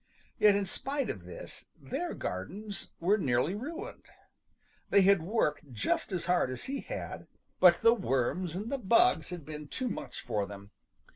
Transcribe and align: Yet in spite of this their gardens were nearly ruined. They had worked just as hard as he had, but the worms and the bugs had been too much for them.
Yet 0.39 0.55
in 0.55 0.65
spite 0.65 1.11
of 1.11 1.25
this 1.25 1.67
their 1.79 2.15
gardens 2.15 2.89
were 2.99 3.19
nearly 3.19 3.53
ruined. 3.53 4.07
They 4.89 5.03
had 5.03 5.21
worked 5.21 5.71
just 5.73 6.11
as 6.11 6.25
hard 6.25 6.49
as 6.49 6.63
he 6.63 6.79
had, 6.79 7.27
but 7.59 7.81
the 7.83 7.93
worms 7.93 8.55
and 8.55 8.71
the 8.71 8.79
bugs 8.79 9.29
had 9.29 9.45
been 9.45 9.67
too 9.67 9.89
much 9.89 10.21
for 10.21 10.47
them. 10.47 10.71